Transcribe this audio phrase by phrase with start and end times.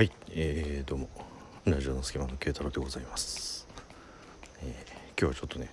[0.00, 1.10] はい、えー、どうも
[1.66, 3.68] ラジオの隙間の慶太郎でございます、
[4.62, 5.68] えー、今日はちょっとね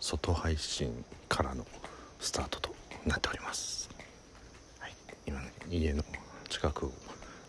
[0.00, 1.66] 外配信からの
[2.18, 2.74] スタートと
[3.04, 3.90] なっております、
[4.78, 4.94] はい、
[5.26, 6.02] 今ね家の
[6.48, 6.92] 近くを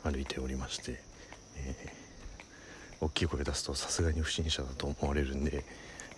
[0.04, 1.00] 歩いておりまして、
[1.56, 5.64] えー、大きい声出すとさすがに不審者だと思われるんで、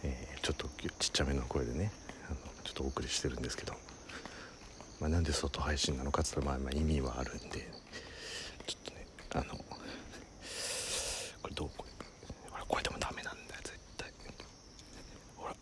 [0.01, 1.91] えー、ちょっとちっちゃめの声でね
[2.25, 3.73] あのちょっとお送りしてるんですけど、
[4.99, 7.69] まあ、なんで外配信なのかっつったらまあまあ意味はあるんで
[8.65, 9.05] ちょっとね
[9.35, 9.70] あの
[11.41, 11.91] これどうこれ
[12.51, 14.09] ほらこれでもダメなんだよ絶対。
[15.37, 15.55] ほら。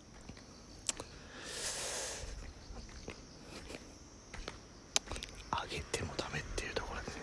[5.64, 7.14] 上げてもダメっていうところでね。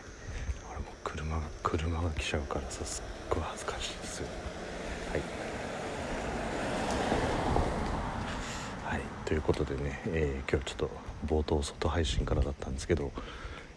[0.64, 4.27] ほらもう車が車が来ちゃうからさすっごい恥ずかしいですよ。
[5.12, 5.20] はい。
[8.84, 9.00] はい。
[9.25, 10.91] ということでね、えー今日ちょっと
[11.27, 13.12] 冒頭外配信からだったんですけど、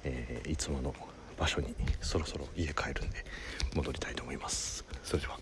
[0.03, 0.93] えーいつもの
[1.39, 3.23] 場所にそろそろ家帰るんで
[3.73, 4.83] 戻りたいと思います。
[5.03, 5.39] それでは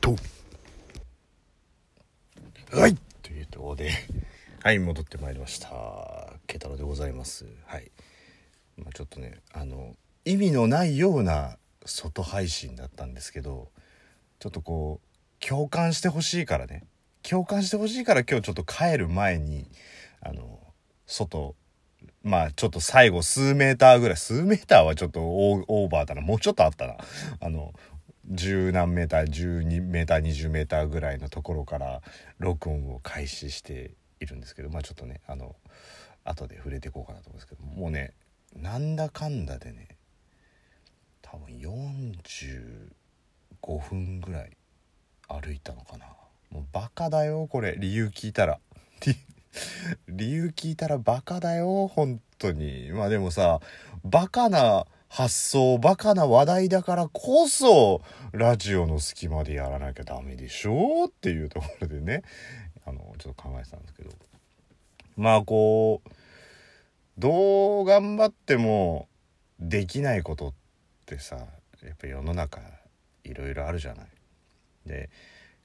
[0.00, 0.16] どう
[2.78, 2.96] はい。
[3.22, 3.92] というところで
[4.62, 5.68] はい戻ってまいりました。
[6.48, 7.46] 慶太郎でございます。
[7.64, 7.92] はい、
[8.76, 13.70] まあ、ちょっとねあの意味のないような外配信だったんですけど
[14.40, 16.84] ちょっとこう共感してほしいからね。
[17.22, 19.68] 共感してほしいから今日ちょっと帰る前に
[20.20, 20.60] あの
[21.06, 21.54] 外
[22.26, 26.22] まあちょっと最後数メーターぐらい数メーターはちょっとオーバーだな。
[26.22, 26.96] もうちょっとあったな。
[27.38, 27.72] あの
[28.28, 32.02] 十何メーター12メーター20メーターぐらいのところから
[32.40, 35.54] 録音を開始しているんですけどまあちょっとねあの
[36.24, 38.12] 後で触れていこうかなと思うんですけどもうね
[38.56, 39.86] なんだかんだでね
[41.22, 41.46] 多分
[43.62, 44.50] 45分ぐらい
[45.28, 46.06] 歩いたのかな。
[46.50, 47.76] もうバカだよこれ。
[47.78, 48.58] 理由聞いたら。
[50.08, 52.90] 理由聞いたらバカだよ本当に。
[52.92, 53.60] まあでもさ
[54.04, 62.22] バカな発想バカな話題だからこそラジオの隙間でやらなきゃダメでしょっていうところでね。
[62.84, 64.10] あのちょっと考えてたんですけど。
[65.16, 66.10] まあこう
[67.18, 69.08] どう頑張っても
[69.58, 70.52] できないことっ
[71.06, 72.60] てさやっぱ世の中
[73.24, 74.06] いろいろあるじゃない。
[74.84, 75.10] で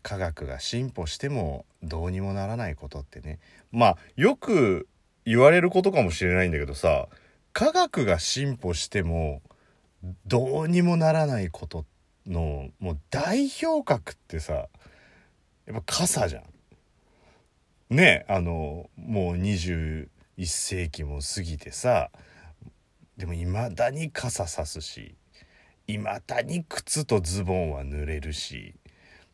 [0.04, 3.40] 科学が進歩してもどうにもならないことってね
[3.72, 4.88] まあよく
[5.26, 7.08] 言われることかもしれないんだけどさ
[7.54, 9.42] 科学が進歩しても
[10.26, 11.86] どうにもならないこと
[12.26, 14.68] のもう代表格ってさや
[15.74, 16.44] っぱ傘じゃん。
[17.96, 20.08] ねあのもう21
[20.46, 22.10] 世紀も過ぎてさ
[23.18, 25.16] でもいまだに傘さすし
[25.88, 28.76] いまだに靴とズボンは濡れるし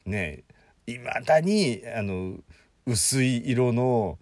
[0.05, 0.43] ね
[0.89, 2.37] いまだにあの
[2.85, 4.17] 薄い色の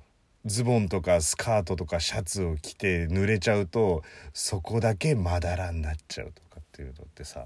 [0.46, 4.02] ズボンとかスカートとかシャツを着て濡れちゃうと
[4.34, 7.46] そこだけまだらになっちゃうとかっていうのってさ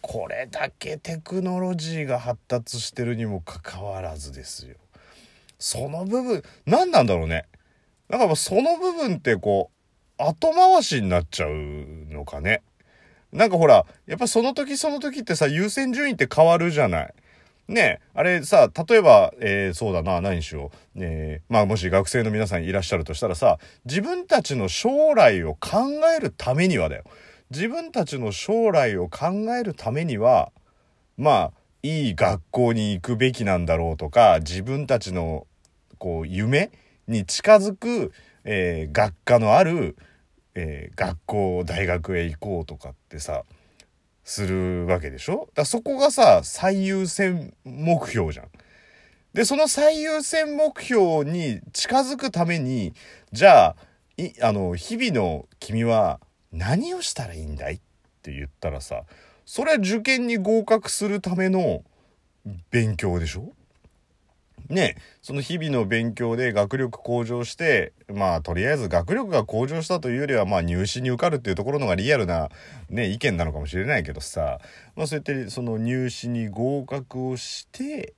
[0.00, 4.76] これだけテクノロジーが発達してるにもかかわらずですよ。
[5.58, 7.46] その部分何なんだろうね。
[8.08, 9.70] なんかもうその部分ってこ
[10.20, 11.50] う後回しになっちゃう
[12.12, 12.62] のかね。
[13.32, 17.14] なんかほらやっぱその時その時ってさ優先順位って変わるじゃない。
[17.72, 25.80] ねあれさ例えば、えーそうだな何しよう、えーまあもし学生の皆さんいらっしゃるとしたらさ自分たちの将来を考
[26.16, 27.04] えるためにはだよ。
[27.50, 30.52] 自分たちの将来を考えるためには
[31.18, 31.52] まあ
[31.82, 35.46] いい学校に行くべきなんだろうとか自分たちの
[35.98, 36.70] こう夢
[37.08, 38.12] に近づく、
[38.44, 39.96] えー学科のある、
[40.54, 43.44] え学校大学へ行こうとかってさ
[44.24, 45.48] するわけでしょ？
[45.54, 48.46] だそこがさ最優先目標じゃん。
[49.34, 52.92] でその最優先目標に近づくために
[53.32, 53.76] じゃあ
[54.16, 56.20] いあの日々の君は
[56.52, 57.74] 何をしたらいいんだい？
[57.74, 57.80] っ
[58.22, 59.04] て言ったらさ
[59.44, 61.82] それは受験に合格するための
[62.70, 63.52] 勉強でしょ？
[64.72, 72.48] ねその日々の勉強で学力向上してまあとりあえず学力が向上したというよりはまあ入試に受かるっていうところのがリアルな、
[72.88, 74.58] ね、意見なのかもしれないけどさ、
[74.96, 78.14] まあ、そうやってその入試に合格をして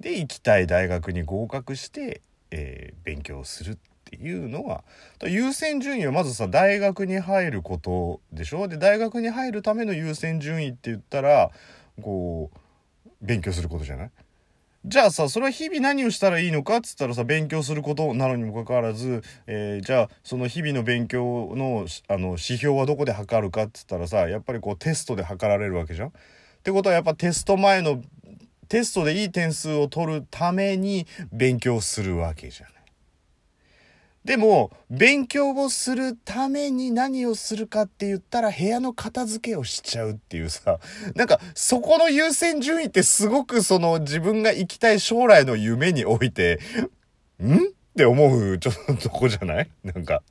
[0.00, 4.84] で行きたい大学に合格して、えー勉強するっていうのは
[5.24, 8.68] 優先順位はまずさ大学に入ることでしょ？
[8.68, 11.50] で大学に入るための優先順位って言ったら
[12.00, 14.10] こう勉強することじゃない？
[14.84, 26.08] じゃあさそれは日々何をしたらいいのかっつったらさ勉強することなのにもかかわらず、えーじゃあその日々の勉強のあの指標はどこで測るかっつったらさやっぱりこうテストで測られるわけじゃん。
[26.08, 26.12] っ
[26.64, 28.02] てことはやっぱテスト前の
[28.68, 32.81] テストでいい点数を取るために勉強するわけじゃない。
[34.24, 40.78] でも勉強をするために何をするかって言ったら部屋の片付けをしちゃうっていうさ。
[41.16, 46.60] なんかそこの優先順位ってすごくその自分が行きたい将来の夢において
[47.42, 47.58] ん？
[47.92, 49.70] って思うちょっとこじゃない？
[49.84, 50.22] なんか。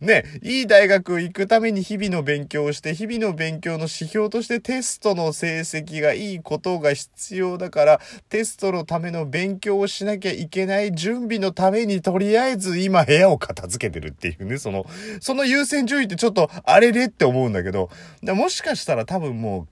[0.00, 14.84] ね、いい大学行くために日々の勉強をして、日々の勉強の指標としてテストの成績がいいことが必要だから、テストのための勉強をしなきゃいけない準備のためにとりあえず今部屋を片付けてるっていうね、その、
[15.20, 17.90] その優先順位ってちょっとあれれって思うんだけど、
[18.22, 19.68] もしかしたら多分もう、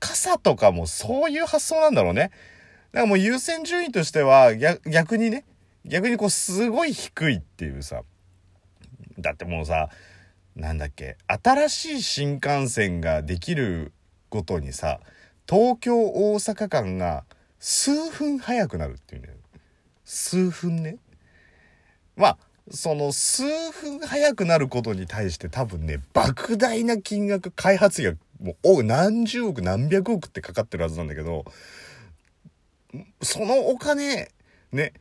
[0.00, 2.22] 傘とかもそういう発想なんだろうね。
[2.22, 2.32] だか
[3.00, 5.44] らもう優先順位としては逆にね、
[5.84, 8.02] 逆にこうすごい低いっていうさ、
[9.18, 9.88] だってもうさ
[10.54, 13.92] なんだっけ新しい新幹線ができる
[14.30, 15.00] ごとにさ
[15.48, 17.24] 東京大阪間が
[17.58, 19.28] 数分早くなるっていうね。
[20.04, 20.98] 数分ね。
[22.16, 22.38] まあ
[22.70, 23.44] その数
[23.82, 31.44] 分早くなることに対して多分ね莫大な金額開発費がもう何十億何百億ってかかってるはずなんだけど
[33.22, 34.30] そのお金
[34.72, 34.92] ね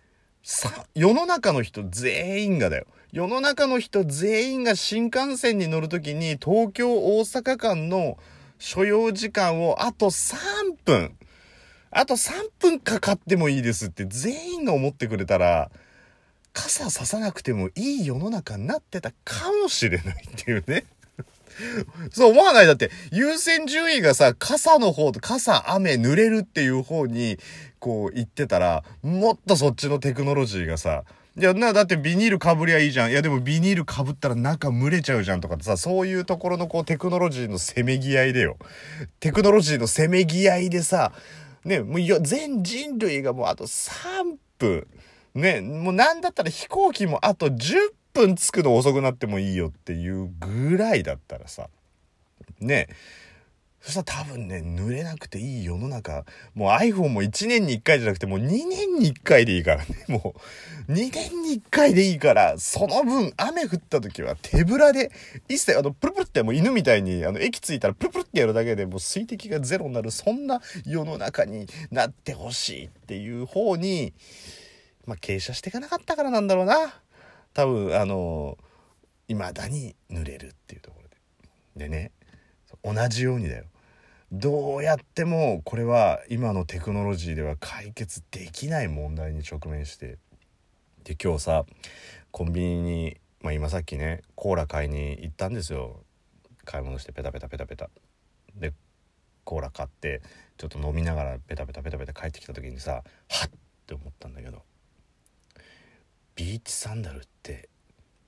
[0.49, 8.17] さ世の中の人全員がだよ世の中の人全員が新幹線に乗るときに東京大阪間の
[8.57, 10.37] 所要時間をあと3
[10.85, 11.17] 分、
[11.91, 15.69] あと3分かかってもいいですって全員が思ってくれたら、
[16.53, 20.85] 傘ささなくてもいい世の中になってたかもしれないっていうね。
[22.11, 27.37] そう思わないだって、優先順位がさ、傘の方と、傘、雨、濡れるっていう方に、
[27.79, 31.03] こう言ってたら、もっとそっちのテクノロジーがさ、
[31.37, 33.11] いや、な、だってビニールかぶりゃいいじゃん。
[33.11, 38.57] いや、でもビニールかぶったら中蒸れちゃうじゃんとかってさ、そういうところのこうテクノロジーのせめぎ合いでよ。
[39.19, 41.11] テクノロジーのせめぎ合いでさ、
[41.63, 44.87] ね、もう全人類がもうあと3分。
[45.35, 47.75] ね、もうなんだったら飛行機もあと10
[48.17, 51.69] 分着くの遅くなってもいいよっていうぐらいだったらさ、
[52.59, 52.87] ね、
[53.87, 56.25] そしたら多分ね、濡れなくていい世の中、
[56.55, 59.87] もう iPhone も1年に1回じゃなくてもう2年に1回でいいからね。
[60.09, 60.35] も
[60.89, 65.11] う2年に1回でいいから、その分雨降った時は手ぶらで、
[65.47, 74.13] 一切あの、プルプルってもう犬みたいに、あの、駅着いたらプルプルってやるだけでもう水滴がゼロになる、そんな世の中になってほしいっていう方に、
[75.05, 76.93] まあ、傾斜していかなかったからなんだろうな。
[77.57, 78.55] 多分、あの、
[79.27, 81.87] 未だに濡れるっていうところで。
[81.87, 82.11] でね、
[82.83, 83.65] 同じようにだよ。
[84.31, 90.17] どうやってもこれは今のテクノロジーでは解決できない問題に直面して
[91.05, 91.65] で今日さ
[92.31, 96.01] コンビニに、まあ、今さっきねコーラ買いに行ったんですよ
[96.65, 97.89] 買い物してペタペタペタペタ
[98.53, 98.73] で
[99.45, 100.21] コーラ買って
[100.57, 103.03] ちょっと飲みながらペタペタペタペタ帰ってきた時にさはっ
[103.49, 103.49] っ
[103.87, 104.61] て思ったんだけど
[106.37, 107.67] ビーチサンダルって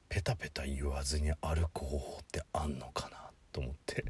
[0.10, 3.18] ペタペタ言わずに歩く方法ってあんのかな
[3.54, 4.04] と思って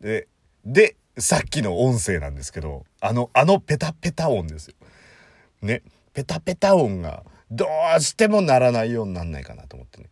[0.00, 0.28] で、
[0.64, 4.74] で、さっきの音声なんですけど、あの、あのペタペタ音ですよ。
[5.62, 5.82] ね。
[6.12, 7.66] ペタペタ音がど
[7.96, 10.10] うしてもならないようになんないかなと思ってね。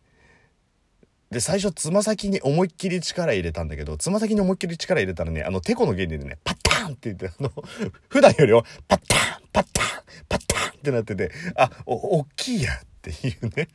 [1.31, 7.51] で、最初、つま先に思いっきり力入れたんだけど、つま先に思いっきり力入れたらね、あの、てこの原理でね、パッターンって言って、あの、
[8.09, 13.67] 普段よりも、パッターン、パッターン、パッターンってなってて、あ、お、大きいやっていうね。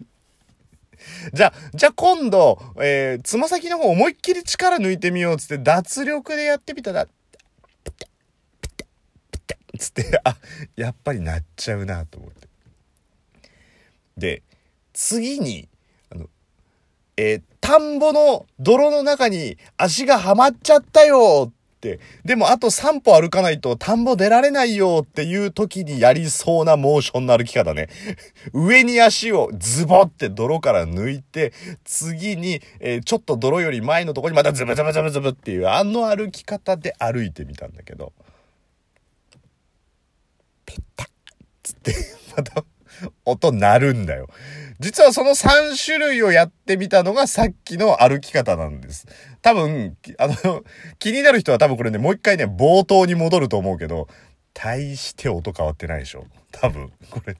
[1.33, 8.07] じゃあ、じゃあ今度、えー、つま先の方思いっきり力抜いてみようっつって脱力でやってみたら、ピッタ、
[8.61, 8.85] ピッタ、
[9.31, 10.37] ピッタつって、あ、
[10.77, 12.49] やっぱりなっちゃうなと思って。
[14.17, 14.43] で、
[14.93, 15.69] 次に、
[16.11, 16.29] あの、
[17.17, 21.53] えー、田んぼの泥の中に足がはまっちゃったよ。
[21.81, 27.89] でもあと3歩歩かないと田んぼ出られないよっていう時にやりそうなモーションの歩き方ね。
[28.53, 31.53] 上に足をズボって泥から抜いて、
[31.85, 38.13] 次に、えー、ちょっと泥より前のとこにまたズブズブズブズブっていうあの歩き方で歩いてみたんだけど、
[40.67, 41.09] ペタッ
[41.63, 41.95] つって
[42.37, 42.65] また
[43.25, 44.29] 音鳴るんだよ。
[44.79, 49.07] 実はその3種類をやってみたのがさっきの歩き方なんです。
[49.43, 50.65] 多分、あの、
[50.99, 54.09] 気になる人は多分これね、もう一回ね、冒頭に戻ると思うけど、
[54.55, 56.27] 大して音変わってないでしょ。
[56.53, 57.37] 多分、これ。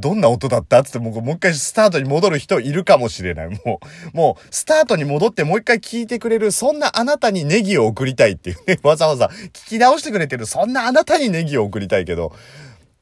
[0.00, 3.48] どんな音だったつってもうもう一回スタートに戻る人いるかもしれない。
[3.50, 3.80] も
[4.14, 12.34] う、もう、スタートに戻ってもう一回聞いてくれる、そんなあなたにネギを送りたいっていうね、 わざわざ聞き直してくれてる、そんなあなたにネギを送りたいけど、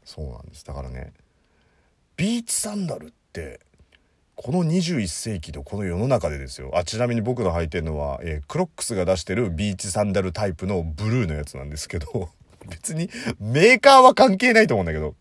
[0.05, 0.65] そうなんです。
[0.65, 1.13] だからね、
[2.19, 3.61] ビーチサンダルって
[4.35, 12.29] この21世紀のこの世の中でですよあちなみに僕の履いてるのは、えー、クロックスが出してるビーチサンダルタイプのブルーのやつなんですけど
[12.69, 13.09] 別に
[13.39, 15.15] メーカーは関係ないと思うんだけど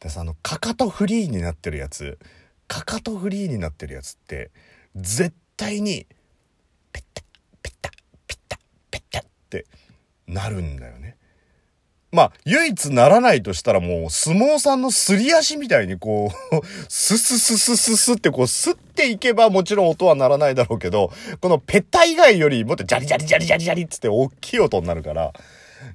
[0.00, 2.18] でさあのかかとフリーになってるやつ
[2.66, 4.50] かかとフリーになってるやつって
[4.96, 6.08] 絶対に
[6.92, 7.22] ペッタ
[7.62, 7.90] ペッタ
[8.26, 8.58] ペッタ
[8.90, 9.66] ペッタって
[10.26, 11.16] なるんだよね。
[12.14, 25.32] まあ、唯一ならないとしたらもう、相撲さんのすり足みたいにこう、 ススススススってこう、スっていけばもちろん音はならないだろうけど、このペッタ以外よりもっとジャリジャリジャリジャリジャリっつって大きい音になるから、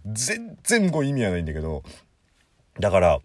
[0.05, 1.83] 全然こう意味はないんだけど、
[2.81, 3.19] だから、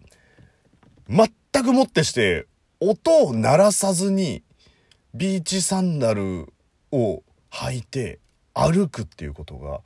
[1.09, 1.29] 全
[1.63, 2.47] くもってして、
[2.79, 4.41] 音を鳴らさずに、
[5.13, 6.53] ビーチサンダル
[6.93, 8.19] を履いて
[8.53, 9.81] 歩くっていうことが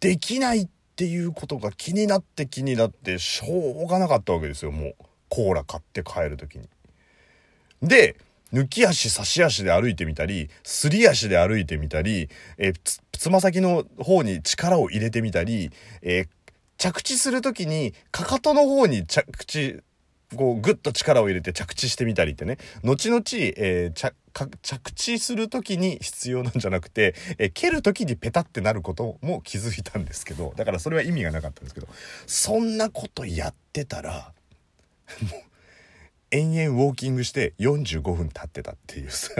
[0.00, 4.94] できないってていうことが気になって気になってしょうがなかったわけですよもう
[5.28, 6.68] コーラ買って帰る時に。
[7.80, 8.16] で
[8.52, 12.72] 抜き足差し足で歩いてみたりすり足で歩いてみたり、え
[13.12, 15.70] つま先の方に力を入れてみたり、
[16.02, 16.26] え、
[16.78, 19.82] 着地する時にかかとの方に着地
[20.36, 22.58] こうグッと力を入れて着地してみたりってね。
[22.84, 23.22] 後々、
[23.56, 24.12] えー、
[24.62, 31.88] 着地する時に必要なんじゃなくて、えー、蹴る時にペタってなることも気づいたんですけどだからそれは意味がなかったんですけど
[32.26, 34.32] そんなことやってたら
[35.22, 35.42] もう
[36.30, 39.32] 延々ウォーキングして45分経ってたっていうさ。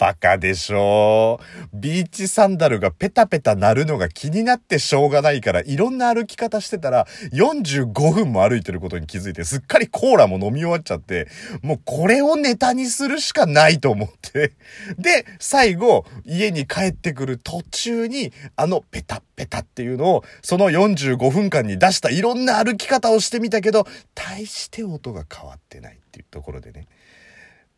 [0.00, 1.40] バカでしょ
[1.74, 11.28] ビーチサンダルがペタペタ鳴るのが気になってしょうがないから、いろんな歩き方してたら、45分も歩いてることに気づいて、すっかりコーラも飲み終わっちゃって、
[11.60, 14.54] もうこれをネタにするしかないと思って。
[14.96, 26.86] で、最後、家に帰ってくる途中に、あのペタペタっていうのを、その45分間に出したいろんな歩き方をしてみたけど、大して音が変わってないっていうところでね。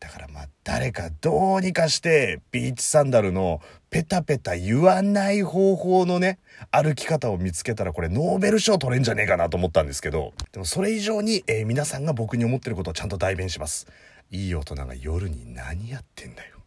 [0.02, 6.40] だからまあ誰かどうにかしてビーチサンダルのペタペタ言わない方法のね
[6.72, 10.32] 歩き方を見つけたらこれノーベル賞取れんじゃねえかなと思ったんですけど。
[10.50, 13.86] でもそれ以上に、えー、皆さんが僕に思ってることをちゃんと代弁します。
[14.32, 16.61] いい大人が夜に何やってんだよ。